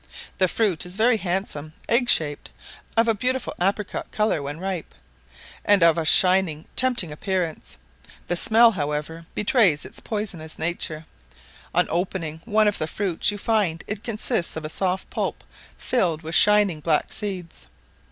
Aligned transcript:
The 0.39 0.47
fruit 0.47 0.83
is 0.83 0.95
very 0.95 1.17
handsome, 1.17 1.73
eggshaped, 1.87 2.49
of 2.97 3.07
a 3.07 3.13
beautiful 3.13 3.53
apricot 3.61 4.09
colour 4.09 4.41
when 4.41 4.59
ripe, 4.59 4.95
and 5.63 5.83
of 5.83 5.95
a 5.95 6.05
shining 6.05 6.65
tempting 6.75 7.11
appearance; 7.11 7.77
the 8.27 8.35
smell, 8.35 8.71
however, 8.71 9.27
betrays 9.35 9.85
its 9.85 9.99
poisonous 9.99 10.57
nature: 10.57 11.05
on 11.75 11.85
opening 11.91 12.41
one 12.45 12.67
of 12.67 12.79
the 12.79 12.87
fruits 12.87 13.29
you 13.29 13.37
find 13.37 13.83
it 13.85 14.03
consists 14.03 14.55
of 14.55 14.65
a 14.65 14.69
soft 14.69 15.11
pulp 15.11 15.43
filled 15.77 16.23
with 16.23 16.33
shining 16.33 16.79
black 16.79 17.13
seeds. 17.13 17.67